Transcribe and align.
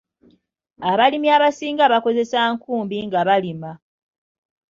Abalimi 0.91 1.27
abasinga 1.37 1.83
bakozesa 1.93 2.37
nkumbi 2.55 2.97
nga 3.07 3.21
balima. 3.27 3.71